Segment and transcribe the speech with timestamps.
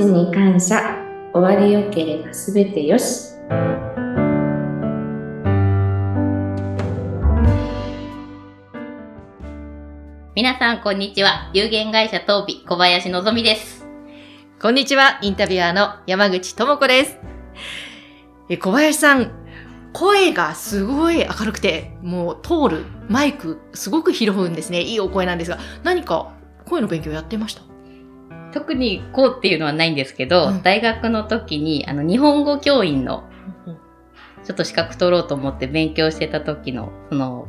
[0.00, 0.96] ちに感謝。
[1.34, 3.34] 終わりよければすべてよし。
[10.34, 11.50] 皆さん、こんにちは。
[11.52, 13.86] 有限会社東美小林のぞみです。
[14.62, 17.18] こんにちは、インタビュアーの山口智子です。
[18.48, 19.30] え、小林さん、
[19.92, 24.80] 声がすごい明るくて、もう通る、マイク、すごく拾うんですね。
[24.80, 26.32] いいお声なんですが、何か
[26.64, 27.69] 声の勉強やってました？
[28.52, 33.24] 特にこうっていうのはないんですけど、うん大学の時に、あの、日本語教員の、
[34.44, 37.48] ちょっと資格取ろうと思って勉強してた時の、その、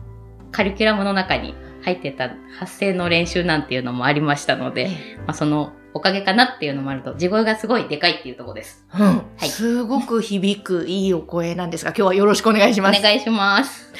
[0.52, 4.90] カリキュラムの中に入ってた発声の練習なんていうのもありましたので、
[5.26, 8.86] まあ、そのおかげかなっていうのもあると、地声がすごいでかいっていうところです。
[8.98, 9.24] うん。
[9.42, 13.00] いすごく響くいいお声なんですが、 今日はよろしくお願いします。
[13.00, 13.94] お願いします。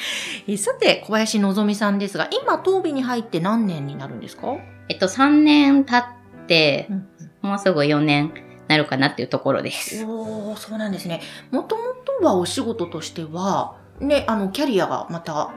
[0.48, 4.56] えさて、小林のぞみさんですが、今、東美に入って何年になるんですか、
[4.88, 7.08] えっと、3年経って、うん
[7.42, 8.32] もうすぐ4年
[8.68, 10.04] なるかなっていうところです。
[10.04, 11.20] おー、そうなんですね。
[11.50, 11.82] もとも
[12.20, 15.50] とはお仕事としては、ね、あの、キャリアがまた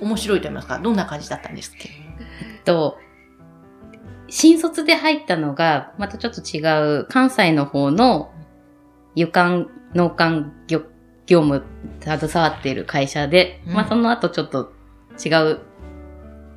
[0.00, 1.90] 面白いと言いますか、どんな感じだったんですっけ？
[2.64, 2.96] と、
[4.28, 6.60] 新卒で入ったのが、またちょっと違
[7.00, 8.30] う、関西の方の、
[9.16, 10.82] 湯管、農管業
[11.26, 11.64] 業務
[12.00, 14.72] 携わっている会社で、うんまあその後ちょっと
[15.24, 15.58] 違う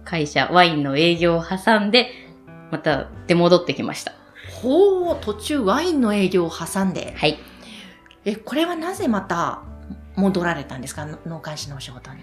[0.03, 2.11] 会社、ワインの営業を挟んで、
[2.71, 4.13] また出戻ってきました。
[4.61, 7.13] ほう、途中ワインの営業を挟んで。
[7.17, 7.38] はい。
[8.25, 9.61] え、これはなぜまた
[10.16, 11.05] 戻られたんですか？
[11.05, 12.19] の農家士のお仕事に。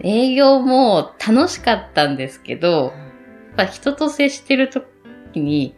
[0.00, 2.92] 営業も楽しかったんですけど、やっ
[3.56, 4.82] ぱ人と接してると
[5.32, 5.74] きに、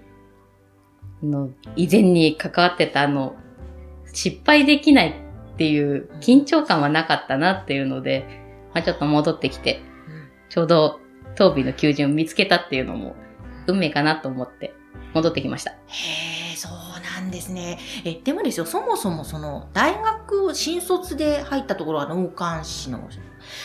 [1.23, 3.37] あの、以前に関わってたあの、
[4.13, 5.09] 失敗できない
[5.55, 8.25] っていう緊張感はなかったなっていうので、
[8.73, 9.81] まあちょっと戻ってきて、
[10.49, 11.01] ちょうど
[11.35, 13.15] 当美の求人を見つけたっていうのも
[13.67, 14.75] 運命かなと思って
[15.15, 15.73] 戻ってきました。
[15.73, 15.75] へ
[16.53, 16.73] え、そう
[17.21, 17.79] なんですね。
[18.05, 23.09] え、でもですよ、そもそもその、大学新卒で入ったところは農家士の、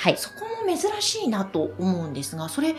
[0.04, 0.18] はい。
[0.18, 2.76] そこも珍しいなと思うんですが、それ、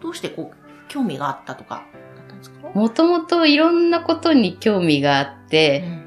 [0.00, 0.56] どうしてこう、
[0.88, 2.68] 興味があったとか、だったんですか？
[2.74, 6.04] もともといろんなことに興味があって、うん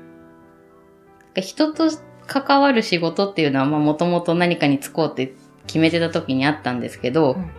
[1.42, 1.90] 人と
[2.28, 5.34] 関わる仕事っていうのは、まあもともと何かに就こうって
[5.66, 7.50] 決めてた時にあったんですけど、うん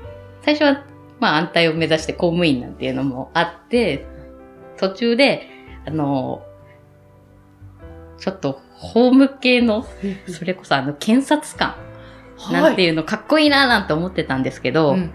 [0.44, 0.84] 最初は、
[1.22, 4.04] まあ安泰を目指して公務員なんていうのもあって、
[4.76, 5.48] 途中で、
[5.86, 6.42] あの、
[8.18, 9.86] ちょっと法務系の、
[10.26, 11.76] それこそあの検察官
[12.50, 15.12] なんていいうのかっこいいななんて思ってたんですけど、うん。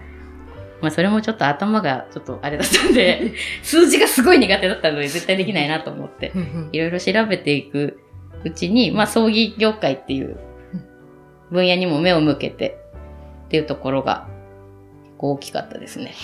[0.80, 6.32] まあそれもちょっと頭がちょっとあれだったんで、 数字がすごい苦手だったので絶対できないなと思って、
[6.72, 8.00] いろいろ調べていく
[8.44, 10.38] うちに、まあ、葬儀業界っていう
[11.50, 12.78] 分野にも目を向けて
[13.46, 14.37] っていうところが結
[15.18, 16.14] 構大きかったですね。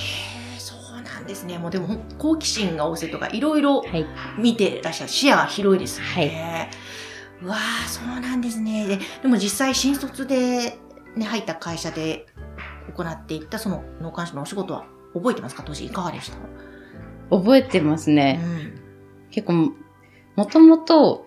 [0.58, 1.58] そうなんですね。
[1.58, 4.06] もうでも好奇心が旺盛とか、いろいろはい。
[4.38, 5.10] 見てらっしゃる。
[5.10, 6.70] 視野が広いですね。
[7.42, 8.86] うわあそうなんですね。
[8.86, 10.78] で、でも実際新卒で、
[11.16, 12.26] ね、入った会社で
[12.96, 15.62] 行っていったその農家士のお仕事は覚えてますか？
[15.66, 16.38] 当時いかがでした？
[17.36, 18.34] 覚えてますうね。
[18.34, 18.80] ん。
[19.30, 19.72] 結構、
[20.36, 21.26] もともと、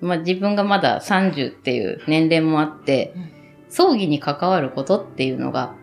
[0.00, 3.38] まあ、自分がまだ30っていう年齢もあって、うん
[3.70, 5.74] 葬儀に関わることっていうのが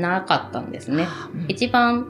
[0.00, 1.06] なかったんですね。
[1.34, 1.44] うん。
[1.48, 2.06] 一番、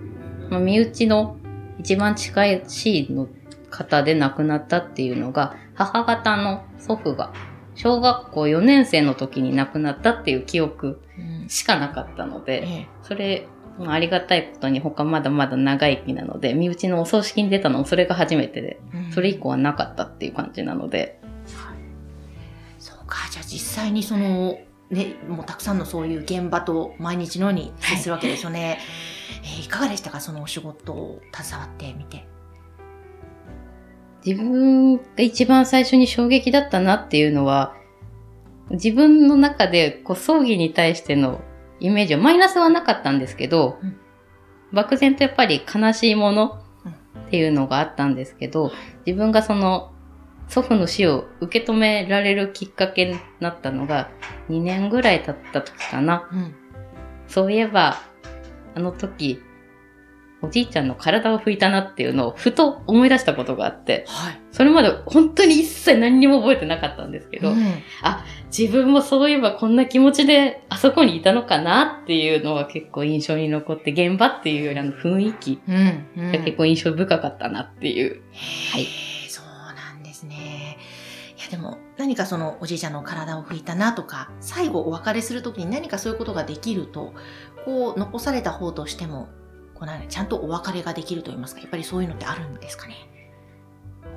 [0.51, 1.37] まあ、身内の
[1.79, 3.29] 一番近いしいの
[3.71, 7.33] 方で亡くなったっていうのが、母方の祖父が
[7.75, 11.49] 小学校4年生の時に亡くなったっていう記憶うん。
[11.49, 13.47] しかなかったので、えそれ、
[13.79, 19.13] まあありがたいことに他まだまだ長生きなので、身内のお葬式に出たのもそれが初めてで、えうん。
[19.13, 21.21] それ以降はなかったっていう感じなので、
[22.79, 24.59] そうか、じゃあ実際にその、
[24.91, 28.79] ね、もうたくさんのそういう現場と毎日のように接するわけですよね。
[29.43, 32.27] えーいかがでしたかそのお仕事を携わってみて？
[34.25, 37.75] 自分が一番最初に衝撃だったなっていうのは、
[38.71, 41.41] 自分の中でこう葬儀に対しての
[41.79, 43.97] イメージはマイナスはなかったんですけど、うん
[44.73, 46.63] 漠然とやっぱり悲しいもの
[47.27, 48.71] っていうのがあったんですけど、
[49.05, 49.93] 自分がその
[50.51, 54.11] 祖父の死を受け止められるきっかけになったのが
[54.49, 56.29] 2年ぐらい経った時かな。
[56.33, 56.55] うん。
[57.29, 58.03] そういえば、
[58.75, 59.41] あの時、
[60.43, 64.41] おじいちゃんの体を拭いたなっていうのをふと思い出したことがあって、はい。
[64.51, 67.57] それまで本当に一切何にも覚えてなかったんですけど、うん
[68.51, 76.07] 自分もそういえばこんな気持ちであそこにいたのかなっていうのは結構印象に残って、現場っていうよりあの雰囲気うん。
[76.17, 78.23] うんが結構印象深かったなっていう。
[78.73, 79.10] はいへえそうなん
[80.21, 80.79] ですね。
[81.39, 87.15] いやでも何かそのおじいちゃんの体を拭いたなとか、最後お別れするときに何かそういうことができると、
[87.65, 89.29] こう残された方としても、
[89.75, 92.95] こうなんだちゃんとお別れができると言いますか、やっぱりそういうのってあるんですかね？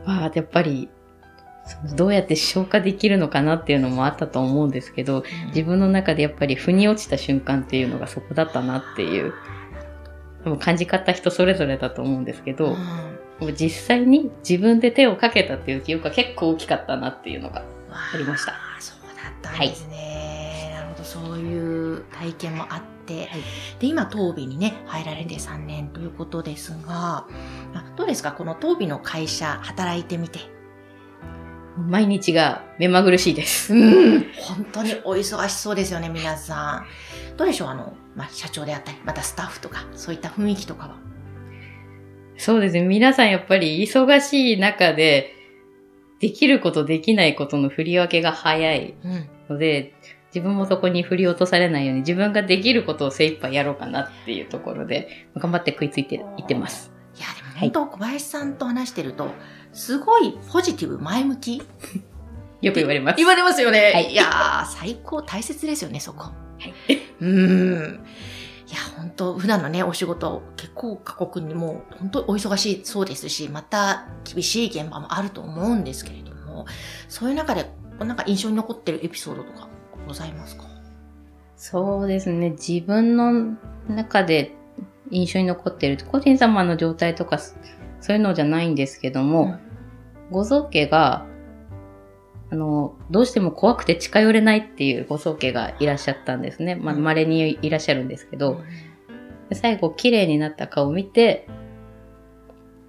[0.05, 0.89] は、やっぱり、
[1.95, 9.33] どうやって消化できるのかなっていうのもあったと思うんですけど、自分の中でやっぱり腑に落ちた瞬間っていうのがそこだったなっていう、
[10.43, 13.12] でも感じ方人それぞれだと思うんですけど、うん
[13.57, 18.53] 実際に自分で手をかけたっていう記憶が結構大きかったなっていうのがありました。
[18.53, 20.71] あーそうだったんですね。
[20.75, 23.29] なるほど、そういう体験もあって、
[23.79, 27.27] で、今、当美にね、入られて3年ということですが、
[27.73, 28.31] あどうですか？
[28.31, 30.39] この当美の会社、働いてみて。
[31.75, 33.73] 毎日が目まぐるしいです。
[33.73, 33.77] う
[34.19, 34.31] ん。
[34.37, 36.85] 本当にお忙しそうですよね、皆さ
[37.33, 37.35] ん。
[37.35, 37.67] どうでしょう？
[37.69, 40.95] あの、まあ、社長であったり、またスタッフとか、そういった雰囲気とかは。
[42.37, 42.81] そうですね。
[42.83, 45.33] 皆さんやっぱり忙しい中で、
[46.19, 49.29] できることできないことの振り分けが早いうん。
[49.49, 49.93] ので、
[50.33, 56.91] 自分もそこに振り落とされないように自分ができることを精一杯やろうかなっていうところで、頑張って食いついていってます。
[57.15, 59.31] いや、でも本当、小林さんと話してると、
[59.73, 61.61] すごいポジティブ、前向き？
[62.61, 63.17] よく言われます。
[63.17, 63.91] 言われますよね。
[63.93, 66.23] はいいやー、最高、大切ですよね、そこ。
[66.23, 66.31] は
[66.61, 66.73] い。
[67.19, 67.27] うー
[67.99, 68.05] ん。
[68.73, 76.65] いや、本当普段のね、お仕事、結構過酷にもう、本当お忙しいそうですし、また厳しい現場もあると思うんですけれども、
[77.07, 79.69] そういう中で、なんか印象に残ってるエピソードとか
[80.07, 80.63] ございますか？
[81.55, 82.49] そうですね。
[82.49, 83.55] 自分の
[83.87, 84.55] 中で
[85.11, 87.53] 印象に残っている、個人様の状態とか、そ
[88.09, 89.59] ういうのじゃないんですけども、
[90.31, 91.27] ご宗家が、
[92.51, 96.75] あの、どうしても怖くて近寄れないっていうご宗家がいらっしゃったんですね。
[96.75, 98.63] まあ、うん稀にいらっしゃるんですけど、うん
[99.49, 101.47] で最後、綺麗になった顔を見て、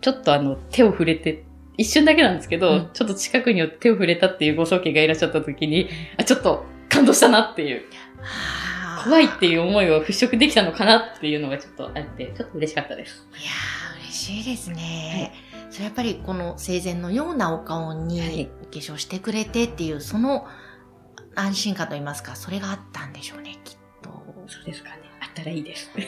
[0.00, 1.44] ちょっとあの、手を触れて、
[1.76, 7.82] 一瞬だけなんですけど、うんちょっと近くに手を触れたっていうご宗家がいらっしゃった時に、あ、ちょっと感動したなっていう、
[8.20, 13.26] はあ怖いっていう思いを払拭できたのかなっていうのがちょっとあって、ちょっと嬉しかったです。
[13.32, 15.32] いやー、嬉しいですね。
[15.74, 20.46] それやっぱりこの生前のようなお顔はいにお化粧してくれてっていう、その
[21.34, 24.10] 安心感といいますか、それがあったんでしょうね、きっと。
[24.46, 25.00] そうですかね。
[25.20, 25.90] あったらいいです。
[25.96, 26.02] うん。
[26.04, 26.06] え、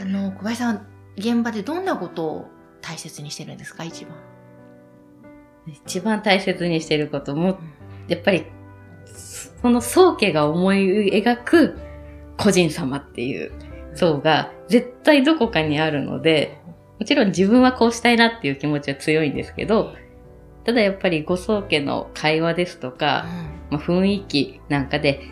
[0.00, 0.86] あの、小林さん、
[1.16, 2.50] 現場でどんなことを
[2.82, 4.14] 大切にしてるんですか、一番。
[5.66, 7.58] 一番大切にしてることも、
[8.06, 8.46] やっぱり、
[9.60, 11.78] その宗家が思い描く
[12.36, 13.50] 個人様っていう
[13.94, 16.62] 層が絶対どこかにあるので、
[16.98, 19.94] もちろん自分はこうしたいなっていう気持ちは強いんですけど、
[20.64, 23.26] ただやっぱりご宗家の会話ですとか、
[23.70, 25.22] まあ、雰囲気なんかで、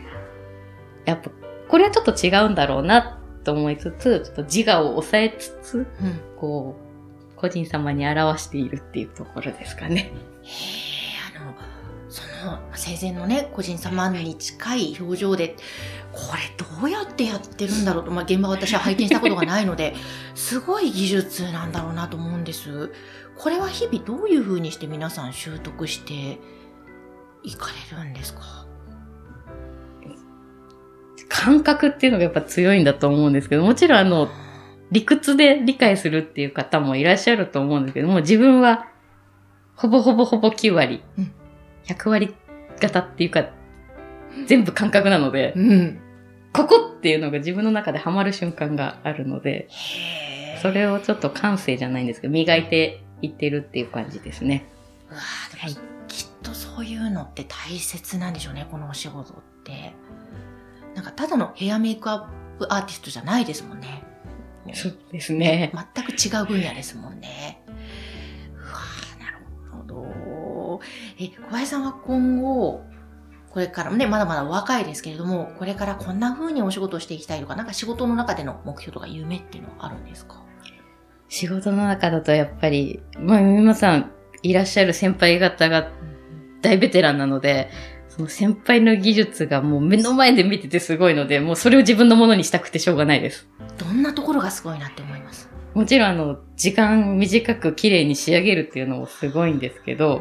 [1.04, 1.30] やっぱ
[1.68, 6.06] これはちょっと違うんだろうなと思いつつ、ちょっと自我を抑えつつ、うん。
[6.06, 6.74] うんこ
[7.34, 10.10] う、個人様に表しているっていうところですかね。
[10.42, 11.54] へえ、あの、
[12.08, 15.56] その、生前のね、個人様に近い表情で、
[16.12, 19.94] これどうやってやってるんだろうと、まあ、現場は私は拝見したことがないので、
[20.34, 22.90] すごい技術なんだろうなと思うんです。
[23.36, 26.38] これは日々どういう風にして皆さん習得して
[27.42, 28.66] いかれるんですか？
[31.28, 34.28] 感覚っていうのがやっぱ強いんだと思うんですけど、もちろんあの、
[34.90, 38.86] 理屈で理解するっていう方もいらっしゃると思うんですけども、自分は
[39.76, 41.32] ほぼほぼほぼ9割、うん
[41.86, 42.34] 100割
[42.80, 43.46] 型っていうか、
[44.46, 46.00] 全部感覚なので、うん。
[46.52, 49.68] ここっていうのが自分の中でハマる瞬間があるので。
[50.60, 54.66] それをちょっと感性じゃないんですけど、磨いていってるっていう感じですね。
[55.10, 59.94] うわーでもきっとそういうのって大切なんでしょうね、このお仕事って。
[60.94, 64.02] なんかただのヘアメイクアップアーティストじゃないですもんね。
[64.74, 65.72] そうですね。
[65.94, 67.62] 全く違う分野ですもんね。
[68.54, 69.38] うわーなる
[69.72, 70.80] ほど。
[71.18, 72.84] え、小林さんは今後、
[73.50, 80.42] これからもね、まだまだお若いですけれども、これからこんな風にお仕事をしていきたいとか、なんか仕事の中での目標とか夢っていうのはあるんですか？
[81.28, 85.90] 仕事の中だとやっぱり、まあ皆さんいらっしゃる先輩方が
[86.62, 87.70] 大ベテランなので、
[88.08, 93.48] その先輩の技術がもう目の前で見ててすごいので、もうそれを自分のものにしたくてしょうがないです。
[93.78, 95.48] どんなところがすごいなって思います？
[95.74, 100.20] もちろんあの、時間短く綺麗に仕上げるっていうのもすごいんですけど、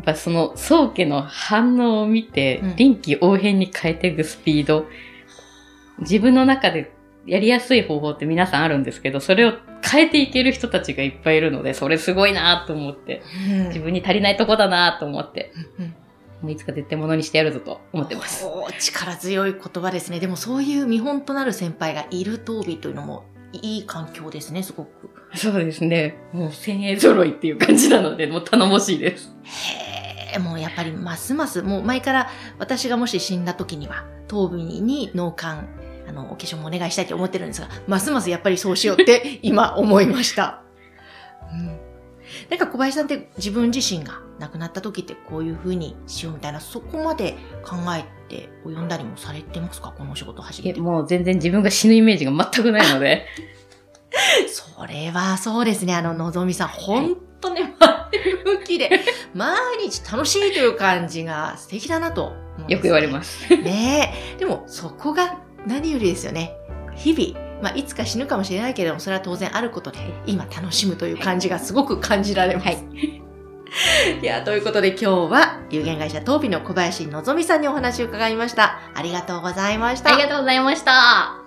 [0.00, 4.86] っぱその宗家の反応を見てうん、臨機応変に変えていくスピード、
[6.00, 6.92] 自分の中で
[7.26, 13.68] やりやすい方法って皆さんあるんですけど、それを変えていける人たちがいっぱいいるので、それすごいなと思って、うん。
[13.68, 15.94] 自分に足りないとこだなと思って、うん
[16.44, 18.44] もういつか絶対物にしてやるぞと思ってます。
[18.44, 20.20] おー力強い言葉ですね。
[20.20, 23.24] でもそういう見本となる先輩がいる当美というのも
[23.62, 25.10] いい環境ですね、すごく。
[25.34, 26.16] そうですね。
[26.32, 29.34] もう先鋭揃いっていう感じなので、もう頼もしいです。
[29.44, 35.46] へえ、もうやっぱりますます、もう前から私がもし死んだ時には、当美に脳幹、
[36.08, 40.62] あの、お化粧もお願いしたいと思ってるんですが、ますますやっぱりそうしようって 今思いました。
[41.52, 41.66] うん、
[42.50, 49.92] なんか小林さんって自分自身が亡くなった時ってこういう風にしようみたいな、そこまで考えて及んだりもされてますか？
[49.96, 50.80] このお仕事始めえ、て。
[50.80, 53.26] もう全然自分が死ぬイメージが全くないので。
[54.48, 55.94] それはそうですね。
[55.94, 59.00] あの、のぞみさん、ほんとね、前向きで、
[59.34, 63.48] 毎日楽しいという感じが素敵だなとねよく言われます。
[63.56, 64.38] ねえ。
[64.38, 66.52] でも、そこが何よりですよね。
[66.94, 72.66] 日々、まあ、いつか死ぬかもしれないけれども、それは当然あることで、今楽しむという感じがすごく感じられます。
[72.68, 73.23] はい。
[74.22, 78.78] いや、ということで今日は、有限会社東美の小林のぞみさんにお話を伺いました。
[78.94, 80.14] ありがとうございました。
[80.14, 81.43] ありがとうございました。